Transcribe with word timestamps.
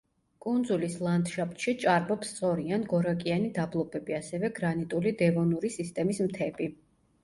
კუნძულის 0.43 0.95
ლანდშაფტში 1.07 1.75
ჭარბობს 1.83 2.33
სწორი 2.35 2.75
ან 2.79 2.87
გორაკიანი 2.95 3.55
დაბლობები, 3.61 4.19
ასევე 4.25 4.55
გრანიტული 4.61 5.17
დევონური 5.25 5.77
სისტემის 5.81 6.29
მთები. 6.31 6.77